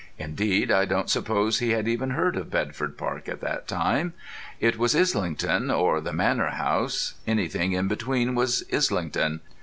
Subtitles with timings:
[0.17, 4.13] Indeed, I don't suppose he had even heard of Bedford Park at that time.
[4.59, 9.41] It was Islington or The Manor House; anything in between was Islington.